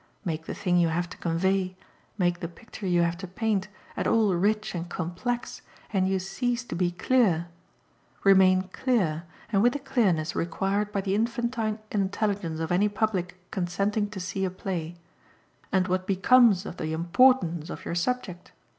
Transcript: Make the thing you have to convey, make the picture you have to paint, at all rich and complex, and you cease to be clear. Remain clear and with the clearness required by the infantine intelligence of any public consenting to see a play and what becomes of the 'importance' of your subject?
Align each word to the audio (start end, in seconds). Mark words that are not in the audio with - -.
Make 0.25 0.47
the 0.47 0.55
thing 0.55 0.77
you 0.79 0.87
have 0.87 1.07
to 1.11 1.17
convey, 1.17 1.75
make 2.17 2.39
the 2.39 2.47
picture 2.47 2.87
you 2.87 3.03
have 3.03 3.17
to 3.19 3.27
paint, 3.27 3.67
at 3.95 4.07
all 4.07 4.33
rich 4.33 4.73
and 4.73 4.89
complex, 4.89 5.61
and 5.93 6.07
you 6.09 6.17
cease 6.17 6.63
to 6.63 6.75
be 6.75 6.89
clear. 6.89 7.49
Remain 8.23 8.63
clear 8.69 9.25
and 9.51 9.61
with 9.61 9.73
the 9.73 9.77
clearness 9.79 10.35
required 10.35 10.91
by 10.91 11.01
the 11.01 11.13
infantine 11.13 11.77
intelligence 11.91 12.59
of 12.59 12.71
any 12.71 12.89
public 12.89 13.37
consenting 13.51 14.09
to 14.09 14.19
see 14.19 14.43
a 14.43 14.49
play 14.49 14.95
and 15.71 15.87
what 15.87 16.07
becomes 16.07 16.65
of 16.65 16.77
the 16.77 16.93
'importance' 16.93 17.69
of 17.69 17.85
your 17.85 17.93
subject? 17.93 18.53